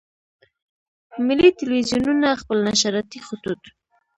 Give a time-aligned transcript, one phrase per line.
[1.25, 3.61] ملي ټلویزیونونه خپل نشراتي خطوط.